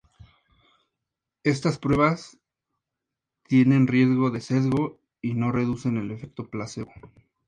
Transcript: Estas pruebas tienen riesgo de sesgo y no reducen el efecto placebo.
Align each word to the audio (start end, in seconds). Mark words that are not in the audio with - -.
Estas 1.43 1.77
pruebas 1.77 2.39
tienen 3.43 3.85
riesgo 3.85 4.31
de 4.31 4.41
sesgo 4.41 4.99
y 5.21 5.35
no 5.35 5.51
reducen 5.51 5.97
el 5.97 6.09
efecto 6.09 6.49
placebo. 6.49 6.91